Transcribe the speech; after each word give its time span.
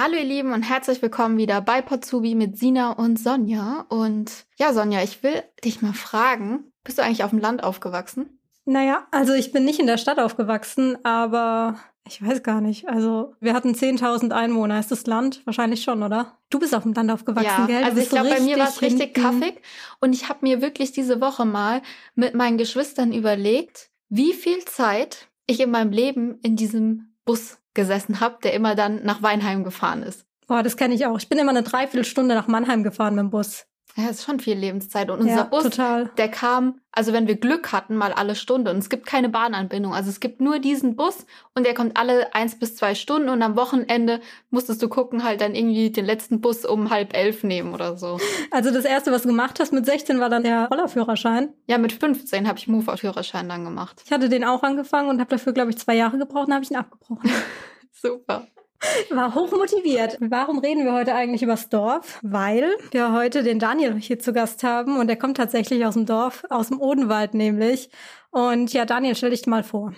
Hallo 0.00 0.14
ihr 0.14 0.22
Lieben 0.22 0.52
und 0.52 0.62
herzlich 0.62 1.02
willkommen 1.02 1.38
wieder 1.38 1.60
bei 1.60 1.82
Potsubi 1.82 2.36
mit 2.36 2.56
Sina 2.56 2.92
und 2.92 3.18
Sonja. 3.18 3.84
Und 3.88 4.46
ja, 4.56 4.72
Sonja, 4.72 5.02
ich 5.02 5.24
will 5.24 5.42
dich 5.64 5.82
mal 5.82 5.92
fragen, 5.92 6.70
bist 6.84 6.98
du 6.98 7.02
eigentlich 7.02 7.24
auf 7.24 7.30
dem 7.30 7.40
Land 7.40 7.64
aufgewachsen? 7.64 8.38
Naja, 8.64 9.08
also 9.10 9.32
ich 9.32 9.50
bin 9.50 9.64
nicht 9.64 9.80
in 9.80 9.88
der 9.88 9.98
Stadt 9.98 10.20
aufgewachsen, 10.20 11.04
aber 11.04 11.80
ich 12.06 12.24
weiß 12.24 12.44
gar 12.44 12.60
nicht. 12.60 12.88
Also 12.88 13.34
wir 13.40 13.54
hatten 13.54 13.72
10.000 13.72 14.30
Einwohner. 14.30 14.78
Ist 14.78 14.92
das 14.92 15.04
Land? 15.08 15.44
Wahrscheinlich 15.46 15.82
schon, 15.82 16.04
oder? 16.04 16.38
Du 16.48 16.60
bist 16.60 16.76
auf 16.76 16.84
dem 16.84 16.92
Land 16.92 17.10
aufgewachsen, 17.10 17.46
ja, 17.46 17.66
gell? 17.66 17.82
Also 17.82 18.00
ich 18.00 18.08
glaube, 18.08 18.28
bei 18.28 18.38
mir 18.38 18.56
war 18.56 18.68
es 18.68 18.80
richtig 18.80 19.14
kaffig. 19.14 19.60
Und 19.98 20.12
ich 20.12 20.28
habe 20.28 20.38
mir 20.42 20.62
wirklich 20.62 20.92
diese 20.92 21.20
Woche 21.20 21.44
mal 21.44 21.82
mit 22.14 22.36
meinen 22.36 22.56
Geschwistern 22.56 23.12
überlegt, 23.12 23.90
wie 24.10 24.32
viel 24.32 24.64
Zeit 24.64 25.26
ich 25.48 25.58
in 25.58 25.72
meinem 25.72 25.90
Leben 25.90 26.38
in 26.44 26.54
diesem 26.54 27.16
Bus 27.24 27.58
gesessen 27.78 28.18
habe, 28.18 28.38
der 28.42 28.54
immer 28.54 28.74
dann 28.74 29.04
nach 29.04 29.22
Weinheim 29.22 29.62
gefahren 29.62 30.02
ist. 30.02 30.26
Boah, 30.48 30.64
das 30.64 30.76
kenne 30.76 30.94
ich 30.94 31.06
auch. 31.06 31.16
Ich 31.16 31.28
bin 31.28 31.38
immer 31.38 31.50
eine 31.50 31.62
Dreiviertelstunde 31.62 32.34
nach 32.34 32.48
Mannheim 32.48 32.82
gefahren 32.82 33.14
mit 33.14 33.22
dem 33.22 33.30
Bus. 33.30 33.67
Ja, 33.98 34.10
ist 34.10 34.22
schon 34.22 34.38
viel 34.38 34.56
Lebenszeit. 34.56 35.10
Und 35.10 35.18
unser 35.18 35.34
Ja, 35.34 35.42
Bus, 35.42 35.64
total. 35.64 36.08
der 36.18 36.28
kam, 36.28 36.80
also 36.92 37.12
wenn 37.12 37.26
wir 37.26 37.34
Glück 37.34 37.72
hatten, 37.72 37.96
mal 37.96 38.12
alle 38.12 38.36
Stunde. 38.36 38.70
Und 38.70 38.78
es 38.78 38.88
gibt 38.90 39.06
keine 39.06 39.28
Bahnanbindung. 39.28 39.92
Also 39.92 40.08
es 40.08 40.20
gibt 40.20 40.40
nur 40.40 40.60
diesen 40.60 40.94
Bus 40.94 41.26
und 41.56 41.66
der 41.66 41.74
kommt 41.74 41.96
alle 41.96 42.32
eins 42.32 42.56
bis 42.56 42.76
zwei 42.76 42.94
Stunden. 42.94 43.28
Und 43.28 43.42
am 43.42 43.56
Wochenende 43.56 44.20
musstest 44.50 44.80
du 44.82 44.88
gucken, 44.88 45.24
halt 45.24 45.40
dann 45.40 45.56
irgendwie 45.56 45.90
den 45.90 46.04
letzten 46.04 46.40
Bus 46.40 46.64
um 46.64 46.90
halb 46.90 47.12
elf 47.12 47.42
nehmen 47.42 47.74
oder 47.74 47.96
so. 47.96 48.20
Also 48.52 48.70
das 48.70 48.84
erste, 48.84 49.10
was 49.10 49.22
du 49.22 49.28
gemacht 49.28 49.58
hast 49.58 49.72
mit 49.72 49.84
16, 49.84 50.20
war 50.20 50.30
dann 50.30 50.44
der 50.44 50.68
Rollerführerschein. 50.68 51.52
Ja, 51.66 51.76
mit 51.78 51.92
15 51.92 52.46
habe 52.46 52.56
ich 52.58 52.68
Mofa-Führerschein 52.68 53.48
dann 53.48 53.64
gemacht. 53.64 54.00
Ich 54.06 54.12
hatte 54.12 54.28
den 54.28 54.44
auch 54.44 54.62
angefangen 54.62 55.08
und 55.08 55.18
habe 55.18 55.30
dafür, 55.30 55.52
glaube 55.52 55.70
ich, 55.70 55.78
zwei 55.78 55.96
Jahre 55.96 56.18
gebraucht 56.18 56.46
und 56.46 56.54
habe 56.54 56.62
ich 56.62 56.70
ihn 56.70 56.76
abgebrochen. 56.76 57.28
Super. 57.90 58.46
War 59.10 59.34
hochmotiviert. 59.34 60.18
Warum 60.20 60.58
reden 60.58 60.84
wir 60.84 60.92
heute 60.92 61.14
eigentlich 61.14 61.42
übers 61.42 61.68
Dorf? 61.68 62.20
Weil 62.22 62.70
wir 62.92 63.12
heute 63.12 63.42
den 63.42 63.58
Daniel 63.58 63.96
hier 63.96 64.18
zu 64.18 64.32
Gast 64.32 64.62
haben 64.62 64.98
und 64.98 65.08
der 65.08 65.16
kommt 65.16 65.36
tatsächlich 65.36 65.84
aus 65.84 65.94
dem 65.94 66.06
Dorf, 66.06 66.44
aus 66.50 66.68
dem 66.68 66.80
Odenwald 66.80 67.34
nämlich. 67.34 67.90
Und 68.30 68.72
ja, 68.72 68.84
Daniel, 68.84 69.14
stell 69.14 69.30
dich 69.30 69.46
mal 69.46 69.64
vor. 69.64 69.94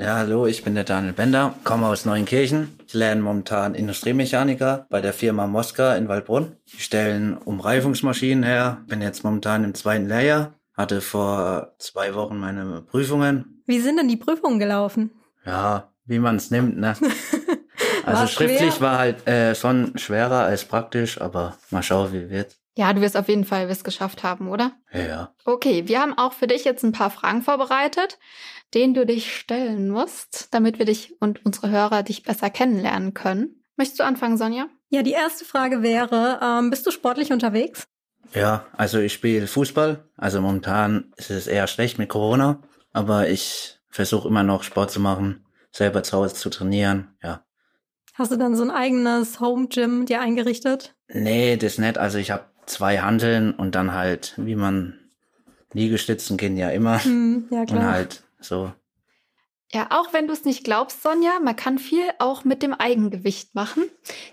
Ja, 0.00 0.16
hallo, 0.16 0.46
ich 0.46 0.64
bin 0.64 0.74
der 0.74 0.84
Daniel 0.84 1.12
Bender, 1.12 1.54
komme 1.64 1.86
aus 1.86 2.06
Neunkirchen. 2.06 2.78
Ich 2.86 2.94
lerne 2.94 3.20
momentan 3.20 3.74
Industriemechaniker 3.74 4.86
bei 4.88 5.00
der 5.00 5.12
Firma 5.12 5.46
Moska 5.46 5.94
in 5.94 6.08
Waldbrunn. 6.08 6.56
Die 6.72 6.80
stellen 6.80 7.36
Umreifungsmaschinen 7.36 8.42
her. 8.42 8.82
Bin 8.88 9.02
jetzt 9.02 9.22
momentan 9.22 9.64
im 9.64 9.74
zweiten 9.74 10.08
Lehrjahr. 10.08 10.54
Hatte 10.74 11.02
vor 11.02 11.74
zwei 11.78 12.14
Wochen 12.14 12.38
meine 12.38 12.80
Prüfungen. 12.80 13.62
Wie 13.66 13.80
sind 13.80 13.98
denn 13.98 14.08
die 14.08 14.16
Prüfungen 14.16 14.58
gelaufen? 14.58 15.10
Ja, 15.44 15.92
wie 16.06 16.18
man 16.18 16.36
es 16.36 16.50
nimmt, 16.50 16.78
ne? 16.78 16.94
Also 18.04 18.26
schriftlich 18.26 18.74
schwer? 18.74 18.80
war 18.80 18.98
halt 18.98 19.26
äh, 19.26 19.54
schon 19.54 19.96
schwerer 19.96 20.44
als 20.44 20.64
praktisch, 20.64 21.20
aber 21.20 21.56
mal 21.70 21.82
schauen, 21.82 22.12
wie 22.12 22.30
wird. 22.30 22.56
Ja, 22.76 22.92
du 22.92 23.00
wirst 23.02 23.16
auf 23.16 23.28
jeden 23.28 23.44
Fall 23.44 23.68
es 23.68 23.84
geschafft 23.84 24.22
haben, 24.22 24.48
oder? 24.48 24.72
Ja, 24.92 25.00
ja. 25.00 25.34
Okay, 25.44 25.88
wir 25.88 26.00
haben 26.00 26.16
auch 26.16 26.32
für 26.32 26.46
dich 26.46 26.64
jetzt 26.64 26.82
ein 26.82 26.92
paar 26.92 27.10
Fragen 27.10 27.42
vorbereitet, 27.42 28.18
denen 28.72 28.94
du 28.94 29.04
dich 29.04 29.36
stellen 29.36 29.90
musst, 29.90 30.48
damit 30.52 30.78
wir 30.78 30.86
dich 30.86 31.14
und 31.20 31.44
unsere 31.44 31.70
Hörer 31.70 32.02
dich 32.02 32.22
besser 32.22 32.48
kennenlernen 32.48 33.12
können. 33.12 33.62
Möchtest 33.76 34.00
du 34.00 34.04
anfangen, 34.04 34.38
Sonja? 34.38 34.68
Ja, 34.88 35.02
die 35.02 35.12
erste 35.12 35.44
Frage 35.44 35.82
wäre, 35.82 36.40
ähm, 36.42 36.70
bist 36.70 36.86
du 36.86 36.90
sportlich 36.90 37.32
unterwegs? 37.32 37.86
Ja, 38.34 38.66
also 38.76 38.98
ich 38.98 39.12
spiele 39.12 39.46
Fußball. 39.46 40.08
Also 40.16 40.40
momentan 40.40 41.12
ist 41.16 41.30
es 41.30 41.46
eher 41.46 41.66
schlecht 41.66 41.98
mit 41.98 42.08
Corona, 42.08 42.62
aber 42.92 43.28
ich 43.28 43.78
versuche 43.88 44.28
immer 44.28 44.42
noch 44.42 44.62
Sport 44.62 44.90
zu 44.90 45.00
machen, 45.00 45.44
selber 45.70 46.02
zu 46.02 46.16
Hause 46.16 46.34
zu 46.34 46.48
trainieren. 46.48 47.14
Ja. 47.22 47.44
Hast 48.14 48.30
du 48.30 48.36
dann 48.36 48.54
so 48.54 48.62
ein 48.62 48.70
eigenes 48.70 49.40
Home 49.40 49.68
Gym 49.68 50.04
dir 50.06 50.20
eingerichtet? 50.20 50.94
Nee, 51.08 51.56
das 51.56 51.78
nicht. 51.78 51.98
Also 51.98 52.18
ich 52.18 52.30
habe 52.30 52.44
zwei 52.66 52.98
Hanteln 52.98 53.52
und 53.52 53.74
dann 53.74 53.92
halt, 53.92 54.34
wie 54.36 54.54
man 54.54 54.98
Liegestützen 55.72 56.36
gehen 56.36 56.56
ja 56.56 56.70
immer. 56.70 57.02
Hm, 57.04 57.48
ja, 57.50 57.60
Und 57.60 57.66
klar. 57.68 57.90
halt 57.92 58.22
so. 58.40 58.72
Ja, 59.74 59.86
auch 59.88 60.12
wenn 60.12 60.26
du 60.26 60.34
es 60.34 60.44
nicht 60.44 60.64
glaubst, 60.64 61.02
Sonja, 61.02 61.40
man 61.42 61.56
kann 61.56 61.78
viel 61.78 62.04
auch 62.18 62.44
mit 62.44 62.62
dem 62.62 62.74
Eigengewicht 62.74 63.54
machen. 63.54 63.84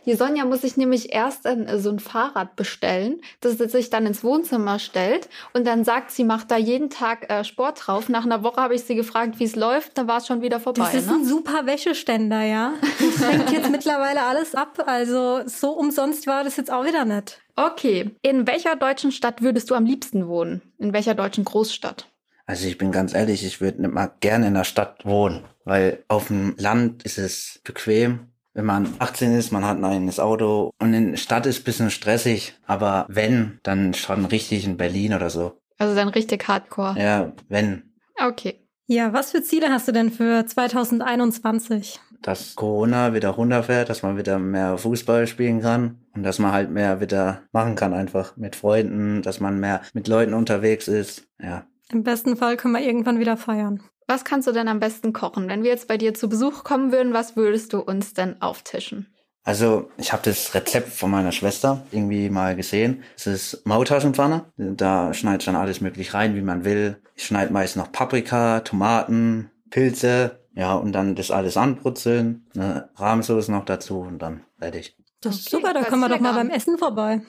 Die 0.06 0.16
Sonja 0.16 0.44
muss 0.44 0.62
sich 0.62 0.76
nämlich 0.76 1.14
erst 1.14 1.48
ein, 1.48 1.66
äh, 1.66 1.80
so 1.80 1.90
ein 1.90 2.00
Fahrrad 2.00 2.58
bestellen, 2.58 3.22
das 3.40 3.58
sie 3.58 3.70
sich 3.70 3.90
dann 3.90 4.06
ins 4.06 4.22
Wohnzimmer 4.22 4.80
stellt 4.80 5.30
und 5.54 5.66
dann 5.66 5.86
sagt, 5.86 6.12
sie 6.12 6.26
macht 6.26 6.52
da 6.52 6.58
jeden 6.58 6.90
Tag 6.90 7.30
äh, 7.30 7.46
Sport 7.46 7.88
drauf. 7.88 8.10
Nach 8.10 8.26
einer 8.26 8.44
Woche 8.44 8.62
habe 8.62 8.76
ich 8.76 8.84
sie 8.84 8.96
gefragt, 8.96 9.40
wie 9.40 9.46
es 9.46 9.56
läuft, 9.56 9.98
dann 9.98 10.10
war 10.10 10.18
es 10.18 10.28
schon 10.28 10.42
wieder 10.42 10.60
vorbei. 10.60 10.84
Das 10.92 10.94
ist 10.94 11.08
ne? 11.08 11.16
ein 11.16 11.26
super 11.26 11.66
Wäscheständer, 11.66 12.42
ja. 12.42 12.74
Das 13.00 13.26
fängt 13.26 13.52
jetzt 13.52 13.70
mittlerweile 13.72 14.24
alles 14.24 14.56
ab. 14.56 14.84
Also 14.88 15.42
so 15.46 15.72
umsonst 15.72 16.28
war 16.28 16.44
das 16.44 16.58
jetzt 16.58 16.72
auch 16.72 16.86
wieder 16.86 17.06
nicht. 17.06 17.40
Okay, 17.56 18.12
in 18.22 18.46
welcher 18.46 18.76
deutschen 18.76 19.14
Stadt 19.14 19.42
würdest 19.42 19.70
du 19.70 19.76
am 19.76 19.86
liebsten 19.86 20.28
wohnen? 20.28 20.62
In 20.80 20.92
welcher 20.92 21.14
deutschen 21.14 21.46
Großstadt? 21.46 22.09
Also 22.50 22.68
ich 22.68 22.80
bin 22.80 22.92
ganz 22.92 23.14
ehrlich, 23.14 23.46
ich 23.46 23.62
würde 23.62 23.84
nicht 23.84 23.94
mal 23.94 24.10
gerne 24.22 24.48
in 24.48 24.56
der 24.56 24.64
Stadt 24.64 25.06
wohnen, 25.06 25.44
weil 25.66 26.04
auf 26.08 26.30
dem 26.30 26.56
Land 26.58 27.04
ist 27.04 27.20
es 27.20 27.62
bequem. 27.64 28.22
Wenn 28.56 28.66
man 28.66 28.92
18 28.98 29.38
ist, 29.38 29.52
man 29.52 29.64
hat 29.64 29.78
ein 29.78 29.86
eigenes 29.86 30.20
Auto 30.20 30.72
und 30.80 30.96
in 30.96 31.12
der 31.12 31.18
Stadt 31.18 31.46
ist 31.46 31.62
ein 31.62 31.64
bisschen 31.66 31.92
stressig, 31.92 32.56
aber 32.66 33.06
wenn, 33.08 33.60
dann 33.62 33.94
schon 33.94 34.26
richtig 34.26 34.66
in 34.66 34.78
Berlin 34.78 35.14
oder 35.14 35.30
so. 35.30 35.62
Also 35.78 35.94
dann 35.94 36.08
richtig 36.08 36.48
Hardcore. 36.48 37.00
Ja, 37.00 37.34
wenn. 37.50 37.94
Okay. 38.20 38.66
Ja, 38.88 39.14
was 39.14 39.30
für 39.30 39.44
Ziele 39.44 39.70
hast 39.70 39.88
du 39.88 39.92
denn 39.92 40.10
für 40.10 40.44
2021? 40.44 42.00
dass 42.22 42.56
Corona 42.56 43.14
wieder 43.14 43.30
runterfährt, 43.30 43.90
dass 43.90 44.04
man 44.04 44.18
wieder 44.18 44.40
mehr 44.40 44.78
Fußball 44.78 45.28
spielen 45.28 45.62
kann 45.62 46.00
und 46.14 46.24
dass 46.24 46.40
man 46.40 46.52
halt 46.52 46.70
mehr 46.70 47.00
wieder 47.00 47.44
machen 47.52 47.76
kann 47.76 47.94
einfach 47.94 48.36
mit 48.36 48.56
Freunden, 48.56 49.22
dass 49.22 49.40
man 49.40 49.60
mehr 49.60 49.82
mit 49.94 50.08
Leuten 50.08 50.34
unterwegs 50.34 50.88
ist. 50.88 51.28
Ja. 51.42 51.66
Im 51.92 52.04
besten 52.04 52.38
Fall 52.38 52.58
können 52.58 52.74
wir 52.74 52.82
irgendwann 52.82 53.20
wieder 53.20 53.38
feiern. 53.38 53.84
Was 54.08 54.26
kannst 54.26 54.48
du 54.48 54.52
denn 54.52 54.68
am 54.68 54.80
besten 54.80 55.14
kochen? 55.14 55.48
Wenn 55.50 55.64
wir 55.64 55.70
jetzt 55.70 55.88
bei 55.88 55.98
dir 55.98 56.14
zu 56.14 56.30
Besuch 56.30 56.64
kommen 56.64 56.92
würden, 56.92 57.14
was 57.14 57.36
würdest 57.36 57.74
du 57.74 57.80
uns 57.80 58.14
denn 58.14 58.42
auftischen? 58.42 59.08
Also 59.44 59.90
ich 59.98 60.14
habe 60.14 60.22
das 60.24 60.54
Rezept 60.54 60.90
von 60.90 61.10
meiner 61.10 61.32
Schwester 61.32 61.84
irgendwie 61.92 62.30
mal 62.30 62.56
gesehen. 62.56 63.04
Es 63.16 63.26
ist 63.26 63.66
Maultaschenpfanne. 63.66 64.46
Da 64.58 65.14
schneidet 65.14 65.48
dann 65.48 65.56
alles 65.56 65.82
möglich 65.82 66.14
rein, 66.14 66.36
wie 66.36 66.42
man 66.42 66.66
will. 66.66 67.02
Ich 67.16 67.26
schneide 67.26 67.54
meist 67.54 67.76
noch 67.76 67.92
Paprika, 67.92 68.60
Tomaten, 68.60 69.50
Pilze. 69.70 70.40
Ja, 70.56 70.74
und 70.76 70.92
dann 70.92 71.16
das 71.16 71.32
alles 71.32 71.58
anbrutzeln. 71.58 72.48
Eine 72.54 72.90
Rahmsoße 72.96 73.52
noch 73.52 73.66
dazu 73.66 74.00
und 74.02 74.20
dann 74.20 74.44
fertig. 74.60 74.96
Das 75.22 75.36
ist 75.36 75.48
Okay, 75.54 75.62
super, 75.62 75.74
da 75.74 75.84
kommen 75.84 76.02
wir 76.02 76.10
doch 76.10 76.20
mal 76.20 76.30
lecker 76.30 76.40
beim 76.40 76.50
an. 76.50 76.56
Essen 76.56 76.78
vorbei. 76.78 77.22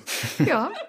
Ja. 0.45 0.71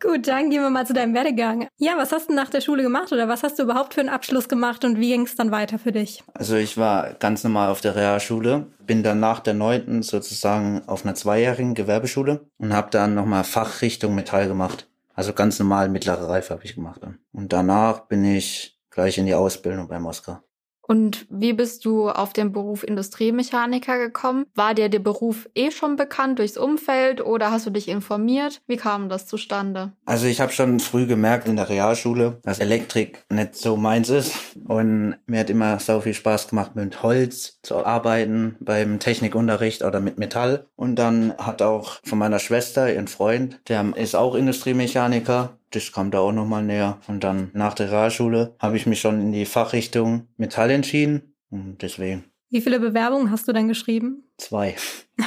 Gut, 0.00 0.28
dann 0.28 0.50
gehen 0.50 0.62
wir 0.62 0.70
mal 0.70 0.86
zu 0.86 0.92
deinem 0.92 1.14
Werdegang. 1.14 1.68
Ja, 1.76 1.96
was 1.96 2.12
hast 2.12 2.28
du 2.28 2.34
nach 2.34 2.50
der 2.50 2.60
Schule 2.60 2.84
gemacht 2.84 3.12
oder 3.12 3.28
was 3.28 3.42
hast 3.42 3.58
du 3.58 3.64
überhaupt 3.64 3.94
für 3.94 4.00
einen 4.00 4.08
Abschluss 4.08 4.48
gemacht 4.48 4.84
und 4.84 4.98
wie 4.98 5.10
ging 5.10 5.22
es 5.22 5.34
dann 5.34 5.50
weiter 5.50 5.78
für 5.78 5.90
dich? 5.90 6.22
Also 6.34 6.54
ich 6.56 6.76
war 6.76 7.14
ganz 7.14 7.42
normal 7.42 7.70
auf 7.70 7.80
der 7.80 7.96
Realschule, 7.96 8.66
bin 8.86 9.02
dann 9.02 9.18
nach 9.18 9.40
der 9.40 9.54
neunten 9.54 10.02
sozusagen 10.02 10.82
auf 10.86 11.04
einer 11.04 11.16
zweijährigen 11.16 11.74
Gewerbeschule 11.74 12.46
und 12.58 12.72
habe 12.72 12.90
dann 12.90 13.14
nochmal 13.14 13.42
Fachrichtung 13.42 14.14
Metall 14.14 14.46
gemacht. 14.46 14.88
Also 15.14 15.32
ganz 15.32 15.58
normal 15.58 15.88
mittlere 15.88 16.28
Reife 16.28 16.54
habe 16.54 16.64
ich 16.64 16.76
gemacht 16.76 17.02
dann. 17.02 17.18
Und 17.32 17.52
danach 17.52 18.06
bin 18.06 18.24
ich 18.24 18.78
gleich 18.90 19.18
in 19.18 19.26
die 19.26 19.34
Ausbildung 19.34 19.88
bei 19.88 19.98
Moskau. 19.98 20.38
Und 20.88 21.26
wie 21.28 21.52
bist 21.52 21.84
du 21.84 22.08
auf 22.08 22.32
den 22.32 22.50
Beruf 22.50 22.82
Industriemechaniker 22.82 23.98
gekommen? 23.98 24.46
War 24.54 24.72
dir 24.72 24.88
der 24.88 25.00
Beruf 25.00 25.48
eh 25.54 25.70
schon 25.70 25.96
bekannt 25.96 26.38
durchs 26.38 26.56
Umfeld 26.56 27.20
oder 27.24 27.50
hast 27.50 27.66
du 27.66 27.70
dich 27.70 27.88
informiert? 27.88 28.62
Wie 28.66 28.78
kam 28.78 29.10
das 29.10 29.26
zustande? 29.26 29.92
Also 30.06 30.26
ich 30.26 30.40
habe 30.40 30.50
schon 30.50 30.80
früh 30.80 31.06
gemerkt 31.06 31.46
in 31.46 31.56
der 31.56 31.68
Realschule, 31.68 32.40
dass 32.42 32.58
Elektrik 32.58 33.22
nicht 33.30 33.54
so 33.54 33.76
meins 33.76 34.08
ist. 34.08 34.34
Und 34.66 35.16
mir 35.26 35.40
hat 35.40 35.50
immer 35.50 35.78
so 35.78 36.00
viel 36.00 36.14
Spaß 36.14 36.48
gemacht, 36.48 36.74
mit 36.74 37.02
Holz 37.02 37.58
zu 37.62 37.84
arbeiten, 37.84 38.56
beim 38.58 38.98
Technikunterricht 38.98 39.82
oder 39.82 40.00
mit 40.00 40.18
Metall. 40.18 40.68
Und 40.74 40.96
dann 40.96 41.34
hat 41.36 41.60
auch 41.60 41.98
von 42.02 42.18
meiner 42.18 42.38
Schwester, 42.38 42.90
ihren 42.90 43.08
Freund, 43.08 43.60
der 43.68 43.94
ist 43.94 44.16
auch 44.16 44.34
Industriemechaniker. 44.34 45.58
Das 45.70 45.92
kam 45.92 46.10
da 46.10 46.20
auch 46.20 46.32
nochmal 46.32 46.62
näher. 46.62 46.98
Und 47.08 47.24
dann 47.24 47.50
nach 47.52 47.74
der 47.74 47.90
Realschule 47.90 48.54
habe 48.58 48.76
ich 48.76 48.86
mich 48.86 49.00
schon 49.00 49.20
in 49.20 49.32
die 49.32 49.46
Fachrichtung 49.46 50.28
Metall 50.36 50.70
entschieden. 50.70 51.34
Und 51.50 51.82
deswegen 51.82 52.24
Wie 52.50 52.60
viele 52.60 52.80
Bewerbungen 52.80 53.30
hast 53.30 53.48
du 53.48 53.52
denn 53.52 53.68
geschrieben? 53.68 54.24
Zwei. 54.38 54.76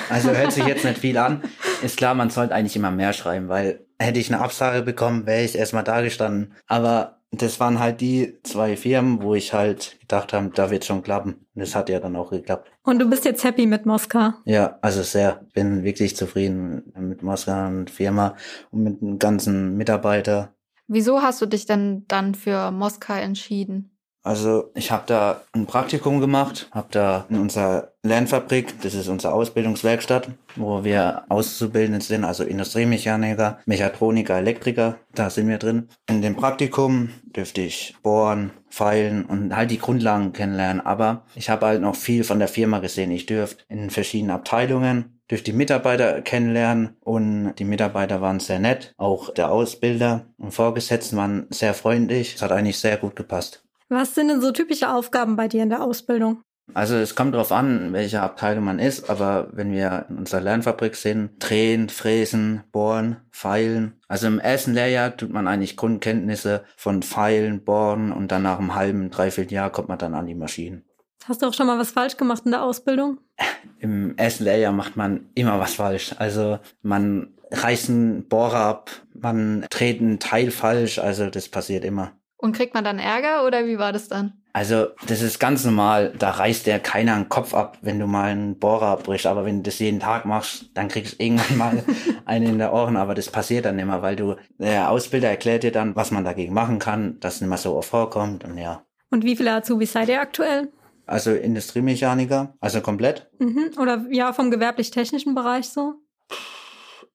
Also 0.09 0.31
hört 0.31 0.51
sich 0.51 0.65
jetzt 0.65 0.85
nicht 0.85 0.99
viel 0.99 1.17
an. 1.17 1.43
Ist 1.83 1.97
klar, 1.97 2.15
man 2.15 2.29
sollte 2.29 2.55
eigentlich 2.55 2.75
immer 2.75 2.91
mehr 2.91 3.13
schreiben, 3.13 3.49
weil 3.49 3.85
hätte 3.99 4.19
ich 4.19 4.33
eine 4.33 4.41
Absage 4.41 4.81
bekommen, 4.81 5.25
wäre 5.25 5.43
ich 5.43 5.55
erstmal 5.55 5.83
da 5.83 6.01
gestanden. 6.01 6.53
Aber 6.67 7.20
das 7.31 7.59
waren 7.61 7.79
halt 7.79 8.01
die 8.01 8.39
zwei 8.43 8.75
Firmen, 8.75 9.21
wo 9.21 9.35
ich 9.35 9.53
halt 9.53 9.97
gedacht 10.01 10.33
habe, 10.33 10.51
da 10.53 10.69
wird 10.69 10.83
schon 10.83 11.01
klappen. 11.01 11.45
Und 11.55 11.61
das 11.61 11.75
hat 11.75 11.89
ja 11.89 11.99
dann 11.99 12.15
auch 12.17 12.31
geklappt. 12.31 12.69
Und 12.83 12.99
du 12.99 13.09
bist 13.09 13.23
jetzt 13.23 13.43
happy 13.43 13.65
mit 13.65 13.85
Moskau. 13.85 14.33
Ja, 14.43 14.77
also 14.81 15.01
sehr. 15.01 15.45
Bin 15.53 15.83
wirklich 15.83 16.15
zufrieden 16.15 16.91
mit 16.97 17.23
Moskau 17.23 17.67
und 17.67 17.89
Firma 17.89 18.35
und 18.71 18.83
mit 18.83 19.01
dem 19.01 19.17
ganzen 19.17 19.77
Mitarbeiter. 19.77 20.53
Wieso 20.87 21.21
hast 21.21 21.41
du 21.41 21.45
dich 21.45 21.65
denn 21.65 22.03
dann 22.09 22.35
für 22.35 22.71
Moskau 22.71 23.13
entschieden? 23.13 23.97
Also 24.23 24.71
ich 24.75 24.91
habe 24.91 25.03
da 25.07 25.41
ein 25.51 25.65
Praktikum 25.65 26.19
gemacht, 26.19 26.69
habe 26.71 26.89
da 26.91 27.25
in 27.29 27.39
unserer 27.39 27.91
Lernfabrik, 28.03 28.79
das 28.81 28.93
ist 28.93 29.07
unsere 29.07 29.33
Ausbildungswerkstatt, 29.33 30.29
wo 30.55 30.83
wir 30.83 31.23
Auszubildende 31.29 32.01
sind, 32.01 32.23
also 32.23 32.43
Industriemechaniker, 32.43 33.59
Mechatroniker, 33.65 34.37
Elektriker, 34.37 34.97
da 35.15 35.29
sind 35.31 35.47
wir 35.47 35.57
drin. 35.57 35.89
In 36.07 36.21
dem 36.21 36.35
Praktikum 36.35 37.09
dürfte 37.35 37.61
ich 37.61 37.95
bohren, 38.03 38.51
feilen 38.69 39.25
und 39.25 39.55
halt 39.55 39.71
die 39.71 39.79
Grundlagen 39.79 40.33
kennenlernen, 40.33 40.85
aber 40.85 41.25
ich 41.33 41.49
habe 41.49 41.65
halt 41.65 41.81
noch 41.81 41.95
viel 41.95 42.23
von 42.23 42.37
der 42.37 42.47
Firma 42.47 42.79
gesehen. 42.79 43.11
Ich 43.11 43.25
dürfte 43.25 43.63
in 43.69 43.89
verschiedenen 43.89 44.31
Abteilungen 44.31 45.19
durch 45.29 45.43
die 45.43 45.53
Mitarbeiter 45.53 46.21
kennenlernen 46.21 46.97
und 46.99 47.55
die 47.55 47.65
Mitarbeiter 47.65 48.21
waren 48.21 48.39
sehr 48.39 48.59
nett, 48.59 48.93
auch 48.97 49.33
der 49.33 49.51
Ausbilder 49.51 50.25
und 50.37 50.53
Vorgesetzten 50.53 51.17
waren 51.17 51.47
sehr 51.49 51.73
freundlich. 51.73 52.35
Es 52.35 52.41
hat 52.41 52.51
eigentlich 52.51 52.77
sehr 52.77 52.97
gut 52.97 53.15
gepasst. 53.15 53.63
Was 53.91 54.15
sind 54.15 54.29
denn 54.29 54.39
so 54.39 54.53
typische 54.53 54.89
Aufgaben 54.89 55.35
bei 55.35 55.49
dir 55.49 55.63
in 55.63 55.69
der 55.69 55.83
Ausbildung? 55.83 56.41
Also 56.73 56.95
es 56.95 57.13
kommt 57.13 57.33
darauf 57.33 57.51
an, 57.51 57.91
welche 57.91 58.21
Abteilung 58.21 58.63
man 58.63 58.79
ist, 58.79 59.09
aber 59.09 59.49
wenn 59.51 59.73
wir 59.73 60.05
in 60.07 60.19
unserer 60.19 60.39
Lernfabrik 60.39 60.95
sind, 60.95 61.31
drehen, 61.39 61.89
fräsen, 61.89 62.63
bohren, 62.71 63.17
feilen. 63.31 63.99
Also 64.07 64.27
im 64.27 64.39
ersten 64.39 64.73
Lehrjahr 64.73 65.17
tut 65.17 65.31
man 65.31 65.45
eigentlich 65.45 65.75
Grundkenntnisse 65.75 66.63
von 66.77 67.03
Feilen, 67.03 67.65
Bohren 67.65 68.13
und 68.13 68.31
dann 68.31 68.43
nach 68.43 68.59
einem 68.59 68.75
halben, 68.75 69.09
dreiviertel 69.09 69.55
Jahr 69.55 69.71
kommt 69.71 69.89
man 69.89 69.97
dann 69.97 70.15
an 70.15 70.25
die 70.25 70.35
Maschinen. 70.35 70.85
Hast 71.25 71.41
du 71.41 71.47
auch 71.47 71.53
schon 71.53 71.67
mal 71.67 71.77
was 71.77 71.91
falsch 71.91 72.15
gemacht 72.15 72.43
in 72.45 72.51
der 72.51 72.63
Ausbildung? 72.63 73.17
Im 73.79 74.15
ersten 74.15 74.45
Lehrjahr 74.45 74.71
macht 74.71 74.95
man 74.95 75.29
immer 75.35 75.59
was 75.59 75.73
falsch. 75.73 76.15
Also 76.17 76.59
man 76.81 77.33
reißt 77.51 77.89
einen 77.89 78.29
Bohrer 78.29 78.61
ab, 78.61 78.89
man 79.13 79.65
dreht 79.69 79.99
einen 79.99 80.19
Teil 80.19 80.49
falsch, 80.49 80.97
also 80.97 81.29
das 81.29 81.49
passiert 81.49 81.83
immer. 81.83 82.13
Und 82.41 82.53
kriegt 82.53 82.73
man 82.73 82.83
dann 82.83 82.97
Ärger 82.97 83.45
oder 83.45 83.67
wie 83.67 83.77
war 83.77 83.93
das 83.93 84.07
dann? 84.07 84.33
Also, 84.51 84.87
das 85.07 85.21
ist 85.21 85.39
ganz 85.39 85.63
normal. 85.63 86.11
Da 86.17 86.31
reißt 86.31 86.65
der 86.65 86.79
keiner 86.79 87.15
den 87.15 87.29
Kopf 87.29 87.53
ab, 87.53 87.77
wenn 87.81 87.99
du 87.99 88.07
mal 88.07 88.31
einen 88.31 88.57
Bohrer 88.57 88.87
abbrichst. 88.87 89.27
Aber 89.27 89.45
wenn 89.45 89.57
du 89.57 89.63
das 89.63 89.77
jeden 89.79 89.99
Tag 89.99 90.25
machst, 90.25 90.71
dann 90.73 90.87
kriegst 90.87 91.13
du 91.13 91.23
irgendwann 91.23 91.57
mal 91.57 91.83
einen 92.25 92.47
in 92.47 92.57
der 92.57 92.73
Ohren. 92.73 92.97
Aber 92.97 93.13
das 93.13 93.29
passiert 93.29 93.65
dann 93.65 93.77
immer, 93.77 94.01
weil 94.01 94.15
du, 94.15 94.35
der 94.57 94.89
Ausbilder 94.89 95.29
erklärt 95.29 95.63
dir 95.63 95.71
dann, 95.71 95.95
was 95.95 96.09
man 96.09 96.25
dagegen 96.25 96.53
machen 96.53 96.79
kann, 96.79 97.19
dass 97.19 97.35
es 97.35 97.41
nicht 97.41 97.49
mehr 97.49 97.59
so 97.59 97.75
oft 97.75 97.89
vorkommt 97.89 98.43
und 98.43 98.57
ja. 98.57 98.83
Und 99.11 99.23
wie 99.23 99.35
viele 99.35 99.53
Azubis 99.53 99.91
seid 99.91 100.09
ihr 100.09 100.19
aktuell? 100.19 100.71
Also 101.05 101.31
Industriemechaniker, 101.31 102.55
also 102.59 102.81
komplett. 102.81 103.29
Mhm. 103.39 103.71
Oder 103.77 104.05
ja, 104.09 104.33
vom 104.33 104.49
gewerblich-technischen 104.49 105.35
Bereich 105.35 105.69
so? 105.69 105.95